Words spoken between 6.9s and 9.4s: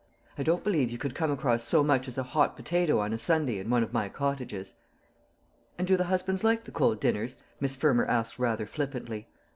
dinners?" Miss Fermor asked rather flippantly.